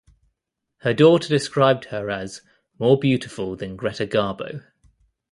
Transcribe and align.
Her 0.77 0.95
daughter 0.95 1.29
described 1.29 1.85
her 1.85 2.09
as 2.09 2.41
"more 2.79 2.97
beautiful 2.99 3.55
than 3.55 3.75
Greta 3.75 4.07
Garbo". 4.07 4.63